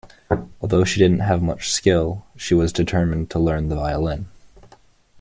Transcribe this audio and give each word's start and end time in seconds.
Although 0.63 0.83
she 0.83 0.99
didn't 0.99 1.19
have 1.19 1.43
much 1.43 1.71
skill, 1.71 2.25
she 2.35 2.55
was 2.55 2.73
determined 2.73 3.29
to 3.29 3.37
learn 3.39 3.69
the 3.69 3.75
violin. 3.75 4.25